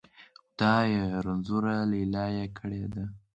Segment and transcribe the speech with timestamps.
[0.43, 1.03] خدایه!
[1.25, 3.03] رنځوره لیلا یې کړې ده.